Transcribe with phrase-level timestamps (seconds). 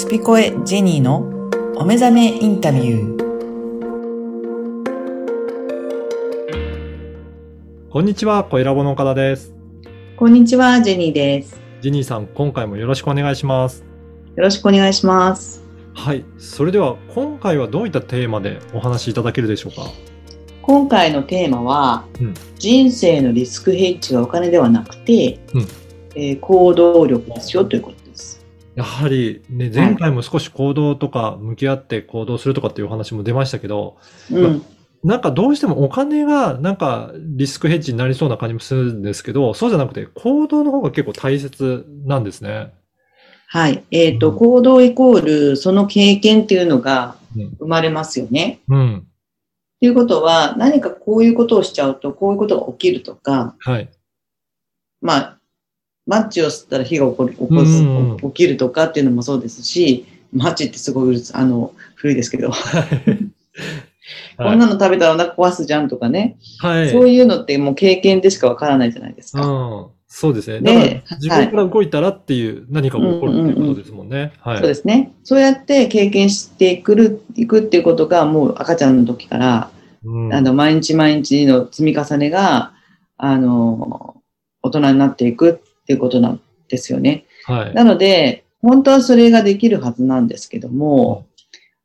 [0.00, 1.28] スピコエジェニーの
[1.76, 3.20] お目覚めインタビュー。
[7.90, 9.52] こんにちは、小ラボの岡田です。
[10.16, 11.60] こんにちは、ジェニーです。
[11.82, 13.84] ジェニーさん、今回もよろしくお願いします。
[14.36, 15.62] よろしくお願いします。
[15.92, 16.24] はい。
[16.38, 19.82] それでは、今回はどういったテーマでお話しいただけるでしょうか？
[20.62, 25.66] 今回のテーマは、うん人生のリスクヘッジはお金ではなくて、うん
[26.14, 27.99] えー行動力ですよということです。
[28.80, 33.98] やはり、ね、前回も少し行動とか向き合って行動するとかっていうお話も出ましたけど、
[34.32, 34.64] うん、
[35.04, 42.72] なんかどうしてもお金がなんかリスクヘッジになりそうな感じもするんですけど、そうじゃなくて行動の方が結構大切なんですね。
[43.48, 43.84] はい。
[43.90, 47.56] えっ、と、うん行動イコール、その経験っていうのがうん。
[47.58, 48.60] 生まれますよね。
[48.68, 49.06] うん。
[49.80, 53.88] ということは、何かこういうことをしちゃうと、こういうことが起きるとか、はい。
[55.00, 55.39] まあ、
[56.10, 62.50] マッチを吸ったら火が起こる、起こうんす起きるとかっていうのもそうですし、マッチってすごい、あの、古いですけど、
[64.36, 66.36] こんなの食べたらお腹壊すじゃんとかね。
[66.58, 66.90] はい。
[66.90, 69.46] そういうのってもう経験でしかわからないじゃないですか。
[69.46, 69.86] うん。
[70.08, 70.60] そうですね。
[70.60, 74.32] で自分から動いたらっていう何かが起こるっていうことですもんね。
[74.40, 74.58] はい。
[74.58, 75.12] そうですね。
[75.22, 79.70] そうやって経験してくる、いくっていうことがもう赤ちゃんの時から、
[80.04, 82.72] うんあの、毎日毎日の積み重ねが、
[83.16, 84.16] あの、
[84.62, 87.24] 大人になっていくっていうことなんですよね。
[87.44, 87.74] はい。
[87.74, 91.26] なので、本当はそれができるはずなんですけども、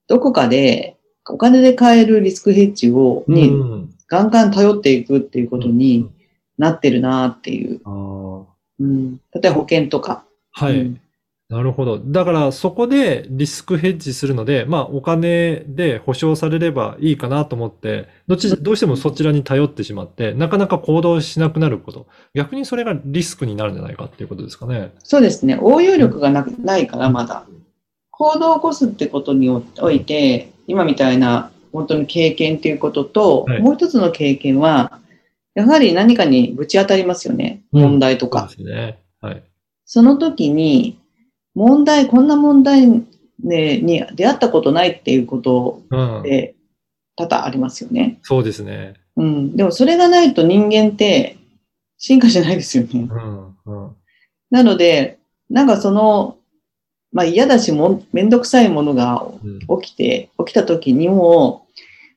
[0.08, 0.95] どこかで
[1.28, 6.08] お金で買えるリスクヘッジを、にうんガンガン頼っていくっていうことに
[6.59, 7.81] なってるなっていう。
[8.78, 10.23] うん、例えば保険とか。
[10.52, 10.80] はい。
[10.80, 11.02] うん
[11.47, 11.99] なるほど。
[11.99, 22.07] だからそこでリスクヘッジするので、まあお金で保証されればいいかなと思って、どっち、どうしてもそちらに頼ってしまって、なかなか行動しなくなること。
[22.33, 24.91] 逆にそれがリスクになるんじゃないかっていうことですかね。
[25.03, 25.59] そうですね。
[25.61, 27.45] 応用力がなくないから、まだ。
[28.09, 35.00] 行動を起こすってことにおいて、今みたいな本当に経験っていうことと、はいもう一つの経験は、
[35.53, 37.61] やはり何かにぶち当たりますよね。
[37.72, 38.50] うん問題とか。
[38.50, 39.00] そうですね。
[39.22, 39.44] はい。
[39.85, 40.97] その時に、
[41.55, 42.88] 問題、こんな問題、
[43.43, 46.23] ね、に出会ったことないっていうことうん。
[46.23, 46.55] で、
[47.16, 48.19] 多々ありますよね。
[48.23, 48.95] そうですね。
[49.16, 49.55] うん。
[49.55, 51.38] でもそれがないと人間って
[51.97, 53.07] 進化しないですよね。
[53.09, 53.47] うん。
[53.66, 53.95] うん。
[54.51, 56.38] なので、なんかその、
[57.11, 61.66] まあ嫌だしも、めんどくさいものがうん起きて、起きた時にも、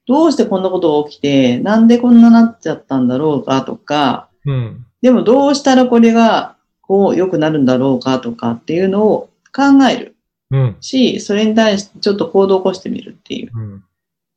[0.07, 4.87] どうしてこんなことが起きて、なんでこんななっちゃったんだろうかとか、うん。
[5.01, 6.57] でもどうしたらこれが
[6.89, 10.17] こう良くなるんだろうかとかっていうのを考える
[10.51, 10.77] うん。
[10.81, 13.51] し、それに対してちょっと行動を起こしてみるっていう。
[13.55, 13.85] うん。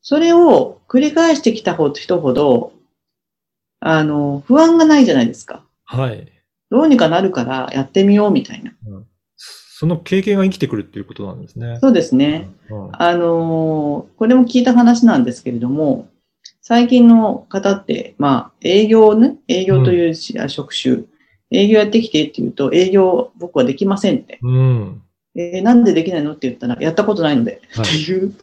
[0.02, 2.74] それを繰り返してきた人ほど、
[3.80, 5.64] あの、不安がないじゃないですか。
[5.86, 6.28] はい。
[6.70, 8.74] どうにかなるからやってみようみたいな。
[9.38, 11.80] その経験が生きてくるっていうことなんですね。
[11.82, 12.50] そうですね。
[12.70, 12.90] うん。
[12.94, 16.10] あのーこれも聞いた話なんですけれども、
[16.62, 21.04] 最近の方って、まあ、営業ね、営業という職種、
[21.52, 24.40] 営業やってきてって言うと、営業僕はできませんって。
[24.42, 25.02] うん。
[25.36, 28.34] えーなんでできないのって言ったら、やったことないので、はいっていう。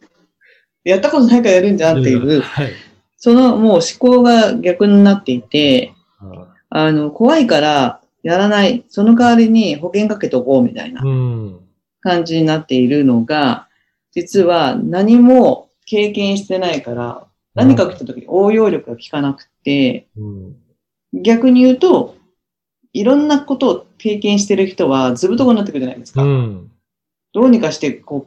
[0.83, 2.71] やったことないからやるんじゃんっていう、はい。
[3.17, 11.59] そのもう思考が逆になっていて、ああの、怖いからやらない、その代わりに保険かけとこうみたいなうん。
[12.01, 13.67] 感じになっているのが、
[14.11, 20.55] 実は何も経験してないから、何か来た時に応用力が効かなくて、うん。
[21.13, 22.15] 逆に言うと、
[22.93, 26.23] いろんなことを経験してる人はずぶとこになってくるじゃないですか。
[26.23, 26.71] うん。
[27.33, 28.25] どうにかして、こ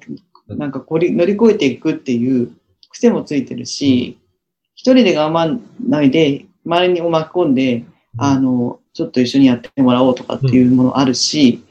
[0.49, 2.53] う、なんかこり乗り越えていくっていう
[2.91, 4.19] 癖もついてるし、
[4.75, 7.85] 一人で我慢ないで、周りに巻き込んで、
[8.19, 11.65] あの、ちょっと一緒にやってもらおうとかっていうものあるし、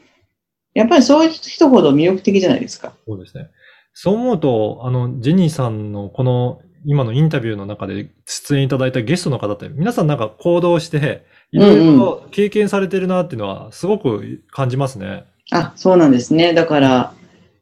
[0.74, 2.92] やっぱりそういう人ほど魅力的じゃないですか。
[3.06, 3.48] そうですね。
[3.94, 15.24] そう思うと、あの、ジェニーさんのこの今のインタビューの中で出演いただいたゲストの方って、皆さんなんか行動して、いろいろと経験されてるなっていうのはすごく感じますね。
[15.50, 16.54] あ、そうなんですね。
[16.54, 17.14] だから、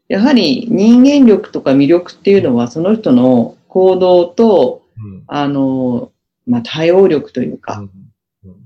[0.08, 5.24] やはり人間力とか魅力っていうのは、その人の行動と、うん。
[5.26, 6.12] あの、
[6.46, 7.90] まあ、対応力というか、うん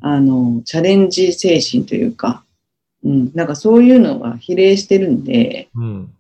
[0.00, 2.44] あの、チャレンジ精神というか、
[3.02, 6.14] うん、なんかそういうのが比例してるんで、うん。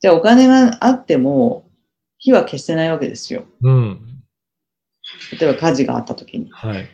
[0.00, 1.64] じゃあお金があっても、
[2.18, 3.44] 火は消してないわけですよ。
[3.62, 4.00] うん。
[5.38, 6.50] 例えば火事があった時に。
[6.50, 6.88] はい。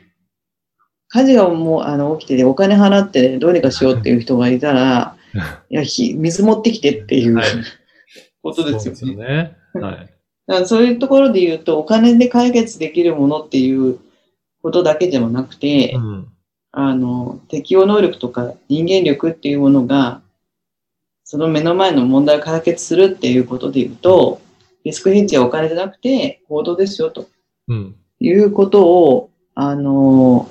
[1.11, 5.17] 火事がもう、あの、起きてて、お金払ってどうにかしようっていう人がいたら、
[5.71, 7.47] いや、火、水持ってきてっていう、はい
[8.43, 9.17] ことですよそうね。
[9.17, 9.57] ね。
[9.75, 10.11] はい。
[10.47, 13.99] だからそういうところで言うと、お金で解決できるものっていう
[14.63, 16.29] ことだけでもなくて、うん。
[16.73, 20.23] あの、適応能力とか人間力っていうものが、
[21.25, 24.41] その目の前の問題を解決するっていうことで言うと、
[24.85, 27.29] リスクヘッジはお金じゃなくて行動ですよと
[27.69, 27.97] うん。
[28.21, 30.49] いうことを、あの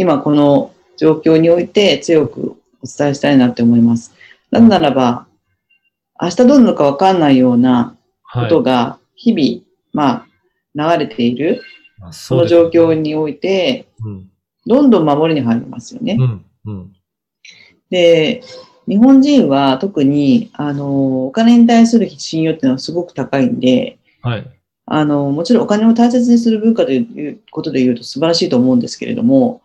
[0.00, 4.14] 今この状況において強くお伝えしたいなって思います。
[4.50, 5.26] なぜならば、
[6.20, 7.96] 明日どうなるのかわかんないような
[8.32, 8.48] こはい。
[8.48, 10.26] とが日々、ま
[10.74, 11.62] あ、流れている、
[12.00, 14.30] あそそうの状況において、うん。
[14.66, 16.24] どんどん守りに入りますよねう。
[16.24, 16.44] ん。
[16.66, 16.92] うん。
[17.90, 18.42] で、
[18.88, 24.46] 日本人は特に、あの、お金に対する信用っていうのはすごく高いんで、はい。
[24.86, 29.62] あの、もちろんお金を大切にする文化ということで言うと素晴らしいと思うんですけれども、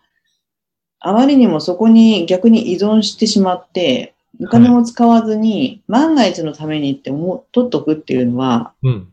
[1.02, 9.08] あまりにもそこに逆に依存してしまって、お金を使わずに、万が一のためにって思う、取っとくっていうのは、うん。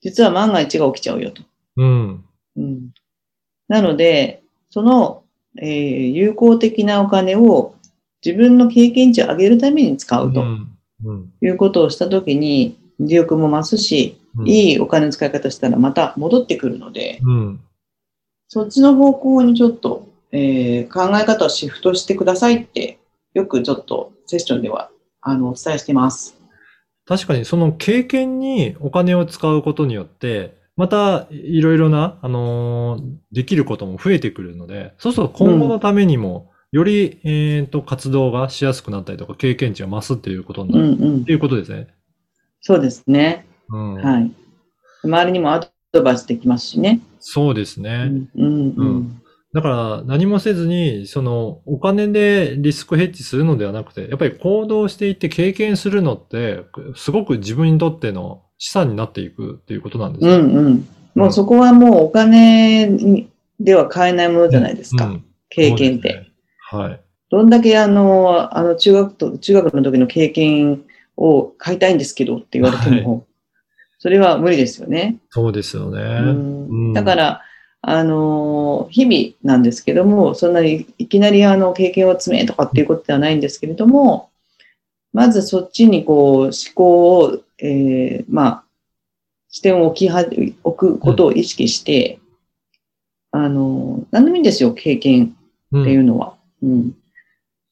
[0.00, 1.42] 実は万が一が起きちゃうよと。
[1.76, 2.24] うん。
[2.56, 2.90] うん、
[3.68, 5.22] なので、その、
[5.60, 7.74] えー有効的なお金を
[8.24, 10.78] 自分の経験値を上げるために使うとうん。
[11.04, 11.32] うん。
[11.42, 17.60] いうことをしたときに、利欲も増すし、うんいいお金の使い方したらまた戻ってくるので、うん。
[18.48, 22.98] そっちの方向にちょっと、えー考え方をシフトしてくださいって、
[23.34, 24.90] よくちょっとセッションでは
[25.20, 26.36] あのお伝えしてます。
[27.06, 33.02] 確かにその経験にお金を使うことによって、またいろいろな、あのー
[33.32, 41.32] できることも増えてくるので、そうすると今後のためにも、より、えっと、活動がしやすくなったりとか、経験値が増すっていうことにうなんるうんって。
[41.32, 41.86] いうことですね。
[42.60, 43.46] そうですね。
[43.68, 43.94] うん。
[43.94, 44.32] はい。
[45.04, 45.60] 周りにもア
[45.92, 47.00] ドバイスできますしね。
[47.20, 48.06] そうですうね。
[48.06, 49.22] んうんうん。
[49.54, 56.64] だから何もせずに、そのお金でリスクヘッジするのではなくて、やっぱり行動していって経験するのって、
[56.96, 60.36] すごく自分にとっての資産になっていくっていうことなんですうね。
[60.38, 60.88] んうん。
[61.14, 63.30] もうそこはもうお金に
[63.60, 65.06] では買えないものじゃないですか。
[65.06, 66.08] うん経験って。
[66.08, 66.32] ね
[66.70, 67.00] はい。
[67.30, 70.82] どんだけあの、あの中学と、中学の時の経験
[71.16, 73.26] を買いたいんですけどって言われても、
[74.00, 75.18] それは無理ですよね。
[75.30, 76.00] そうですよね。
[76.00, 77.42] うんうんだから、
[77.86, 84.30] あの、日々なんですけども、そんなにいきなりあの経験を積めとかっていうことではないんですけれども、
[85.12, 88.64] まずそっちにこう思考を、えーまあ、
[89.48, 90.24] 視点を置きは、
[90.64, 92.18] 置くことを意識して、
[93.30, 95.36] あの、何でもいいんですよ、経験
[95.70, 96.36] うんっていうのは。
[96.62, 96.96] うん。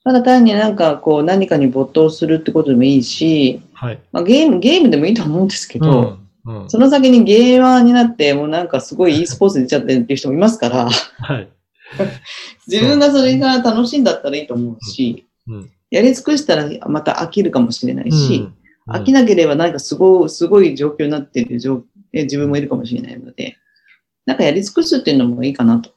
[0.04, 4.00] ただ単になんかこう何かに没頭するってことでもいいし、はい。
[4.12, 6.18] まあ、ゲーム、ゲームでもいいと思うんですけど、
[6.68, 11.48] その先にゲーマーになって、もうなんかすごい e スポーツに出ちゃってるっていう人もいますから、はい。
[12.66, 15.70] 自分がそれが楽しいんだったらいいと思うし、うん。
[15.90, 18.48] やり尽くしたらまた飽きるかもしれないし、
[18.86, 18.94] うん。
[18.94, 23.56] 飽きなければなんかすごい、すごい状況になっている状え自分もいるかもしれないので、
[24.26, 25.90] なんかやり尽くすっていうのもいいかなと。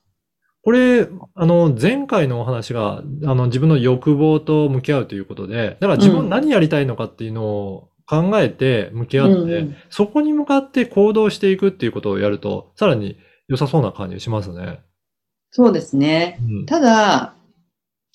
[0.64, 13.18] これ、あの、前回のお話が、あの、自分の欲望と向き合うということで、だから自分何やりたいのかっていうのを考えて向き合って、うんうんそこに向かって行動していくっていうことをやると、さらに
[13.48, 14.80] 良さそうな感じがしますね。
[15.52, 16.40] そうですね。
[16.42, 16.66] うん。
[16.66, 17.34] ただ、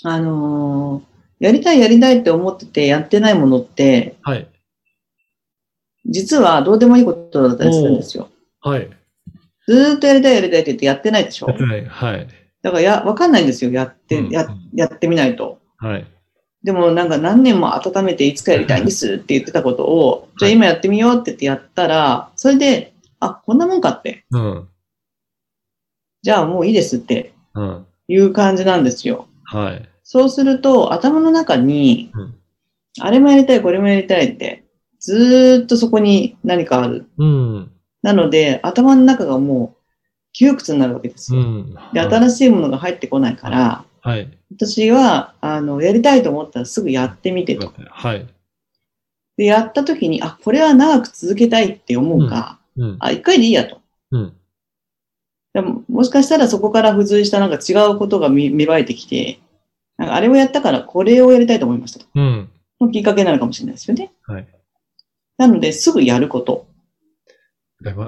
[0.02, 1.10] あのー
[1.40, 4.46] やりたいやりたいって思っててやってないものって、はい。
[6.04, 8.28] 実はどうでもいいことだったりするんですよ。
[8.60, 8.90] はい。
[9.66, 11.84] ずーっとやりたいやりたいって言ってやってないでしょやってない。
[11.86, 12.28] はい。
[12.62, 13.70] だからや、わかんないんですよ。
[13.70, 15.60] やって、うんや、やってみないと。
[15.78, 16.06] はい。
[16.62, 24.24] でもなんか何年も温めていつかやりたいんですって言ってたことを、じゃあ今やってみようって言ってやったら、それで、あ、こんなもんかって。
[24.31, 24.69] うん。
[26.22, 27.86] じゃあもういいですってうん。
[28.08, 29.26] いう感じなんですよ。
[29.44, 29.88] はい。
[30.02, 32.34] そうすると頭の中にうん、
[32.98, 34.64] あれもやりたい、これもやりたいって、
[34.98, 37.06] ずーっとそこに何かある。
[37.17, 37.70] うん。
[38.02, 39.81] なので、頭の中がもう
[40.32, 41.40] 窮屈になるわけですよ。
[41.40, 41.74] うん。
[41.93, 44.38] で、はい新しいものが入ってこないから、はい。
[44.54, 47.72] 私は、あの、やりたいと思ったらすぐやってみてと。
[47.90, 48.26] はい。
[49.36, 52.96] で、やった時に、あ、これは長く続けたいって思うか、うん。
[53.00, 53.80] あ、一回でいいやと。
[54.10, 54.36] うん。
[55.52, 59.40] でももしかしたらそこから付随したなんか違うことが見芽生えてきて、
[59.96, 62.06] なんかあれをやったからこれをやりたいと思いましたと。
[62.14, 62.50] うん。
[62.80, 64.12] のきっかけになるかもしれないですよね。
[64.22, 64.48] はい。
[65.38, 66.66] なので、すぐやること。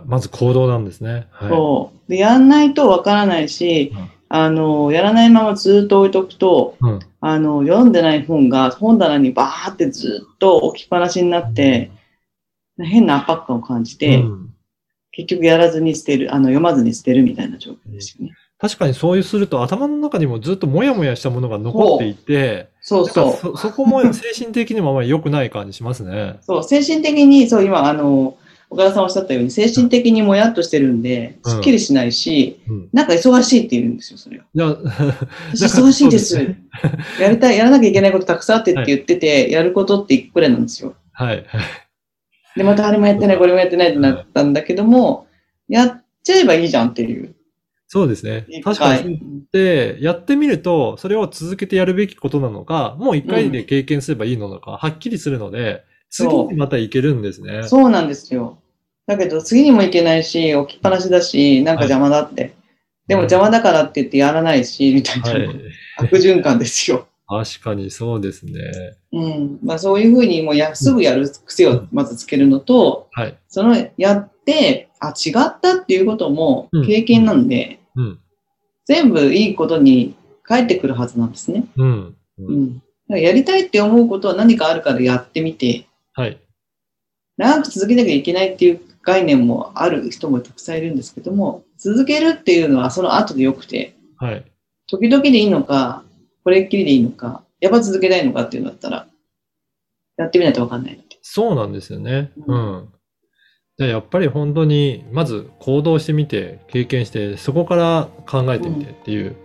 [0.04, 1.28] まず行動なんですね。
[1.30, 1.48] はい。
[1.48, 2.10] そう。
[2.10, 6.98] で、やんないとわからないし、うんあの、やらないままずっと置いとくと、うん。
[7.20, 11.90] あの、読んでない本が本棚にバーってずっと置きっぱなしになって、
[12.78, 14.48] 変な圧迫感を感じて、うん
[15.14, 18.32] 結局やらずに捨てる、あの、読まずに捨てるみたいな状況ですよね。
[18.58, 23.32] 確かにそういうすると頭の中にもずっともやもやしたものが残っていて、そうそう。
[23.36, 26.38] そそこも精神的にもあまり良くない感じしますね。
[26.40, 28.38] そう、精神的に、そう、今、あの、
[28.72, 32.88] 岡田さんおっしゃったように、精神的にもやっとしてるんで、うんすっきりしないし、うん。
[32.92, 34.44] なんか忙しいって言うんですよ、それは。
[35.52, 36.36] 忙しいです。
[36.36, 36.58] そうね
[37.20, 40.94] やりたい、やらなきゃいけないことたくさんあってって言ってて、やることって一個くらいなんですよ。
[41.12, 41.44] はい。
[42.56, 45.26] で、またあれもやってない、これもやってないってなったんだけども、
[45.68, 47.34] やっちゃえばいいじゃんっていう。
[47.88, 48.62] そうですね一。
[48.62, 49.20] 確かに回
[49.52, 57.62] で、やってみると、それを続けてやるべきことなのか、もう一回で経験すればいいのか、はっきりするので、次にまたいけるんですね。
[57.64, 58.61] そうなんですよ。
[59.06, 62.54] だけど、次にも行けないし、置きっぱなしだし、なんか邪魔だって。
[63.08, 65.48] でも邪魔だからって言ってやらないし、みたいな、はい。
[65.98, 67.08] 悪循環ですよ。
[67.26, 68.52] 確かにそうですね。
[69.12, 69.58] うん。
[69.62, 73.38] まあそういうふうにもうや、すぐやる癖をまずつけるのと、はい。
[73.48, 78.18] そのやって、あ、違ったっていうこともうん経験なんで、うん。
[78.84, 81.64] 全部いいことに返ってくるはずなんですね。
[81.76, 81.88] うん。
[81.88, 82.74] ううんん。
[82.74, 85.86] だからやりたいって思うことは何かあるからやってみて、はい。
[87.36, 94.44] 長く続けなきゃいけないっていう概念もある人もたくさんいるんですけども、続けるっていうのはその後でよくて、はい。
[94.86, 96.04] 時々でいいのか、
[96.44, 99.06] これっきりでいいのか、やっぱ続けたいのかっていうのだったら、
[100.16, 100.98] やってみないとわかんない。
[101.22, 102.32] そうなんですよね。
[102.46, 102.88] ううんん。
[103.78, 109.36] じゃあやっぱり本当に、まず行動してみて、経験して、そこから考えてみてっていう。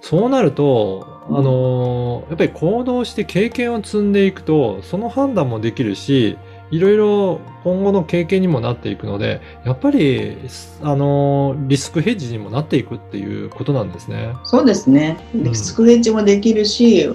[0.00, 6.38] そうなると、あのーやっぱり行動して経験を積んでいくと、その判断もできるし、
[6.74, 10.36] いろいろ今後の経験にもなっていくので、やっぱり、
[10.82, 14.34] あのーリスクヘッジにもなっていくっていうことなんですね。
[14.42, 15.16] そうですね。
[15.32, 17.08] んリスクヘッジもできるし、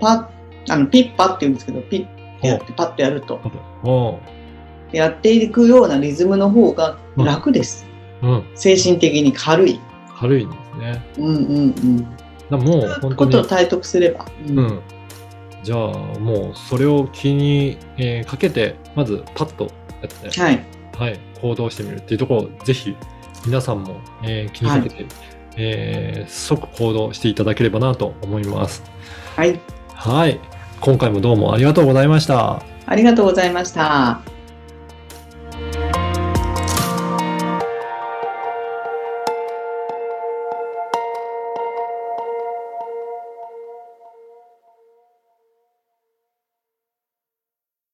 [0.00, 0.30] パ
[0.68, 3.40] ッ、あの、ピッパって言うんですけど、ピッてやって、パッとやると。
[3.84, 4.18] お
[4.92, 7.86] やっていくようなリズムの方が楽です。
[8.22, 8.44] うん。
[8.54, 9.80] 精神的に軽い。
[10.18, 11.04] 軽いんですね。
[11.16, 11.74] うんうん
[12.50, 12.60] うん。
[12.60, 13.44] もう本当にことを。
[13.44, 14.26] 体得すれば。
[14.46, 14.80] ううん。
[15.66, 15.78] じゃあ、
[16.20, 19.64] もう、それを気に、えーかけて、まず、パッと
[20.00, 20.64] やって、はい。
[20.96, 22.94] はい、行動してみるっていうところを、ぜひ、
[23.44, 25.06] 皆さんも、えー気にかけて、
[25.56, 28.84] えー即行動していただければなと思います。
[29.34, 29.58] はい。
[29.88, 30.38] はい。
[30.80, 32.62] 今回もどうもありがとうございました。
[32.86, 34.35] ありがとうございました。